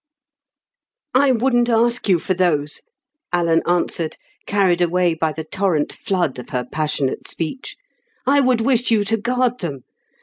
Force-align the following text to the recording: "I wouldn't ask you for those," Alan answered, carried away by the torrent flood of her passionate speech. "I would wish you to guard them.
"I 1.13 1.31
wouldn't 1.31 1.69
ask 1.69 2.09
you 2.09 2.17
for 2.17 2.33
those," 2.33 2.81
Alan 3.31 3.61
answered, 3.67 4.17
carried 4.47 4.81
away 4.81 5.13
by 5.13 5.31
the 5.31 5.43
torrent 5.43 5.93
flood 5.93 6.39
of 6.39 6.49
her 6.49 6.65
passionate 6.65 7.27
speech. 7.27 7.77
"I 8.25 8.39
would 8.39 8.61
wish 8.61 8.89
you 8.89 9.05
to 9.05 9.17
guard 9.17 9.59
them. 9.59 9.81